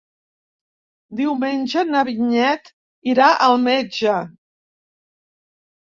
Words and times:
Diumenge 1.19 1.83
na 1.89 2.01
Vinyet 2.09 2.73
irà 3.15 3.27
al 3.49 3.61
metge. 3.69 4.17